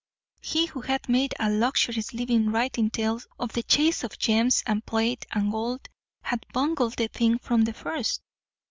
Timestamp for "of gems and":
4.03-4.83